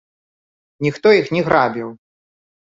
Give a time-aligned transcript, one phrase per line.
[0.85, 1.95] Ніхто іх не грабіў!